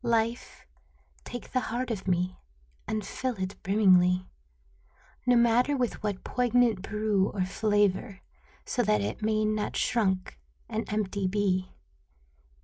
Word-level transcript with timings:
Life, 0.03 0.65
take 1.25 1.51
the 1.51 1.59
heart 1.69 1.91
of 1.91 2.07
me 2.07 2.39
And 2.87 3.05
fill 3.05 3.35
it 3.39 3.61
brimmingly, 3.61 4.25
No 5.27 5.35
matter 5.35 5.77
with 5.77 6.01
what 6.01 6.23
poignant 6.23 6.81
brew 6.81 7.29
or 7.31 7.45
flavor. 7.45 8.21
So 8.65 8.81
that 8.81 9.01
it 9.01 9.21
may 9.21 9.45
not 9.45 9.75
shrunk 9.77 10.39
and 10.67 10.91
empty 10.91 11.27
be. 11.27 11.75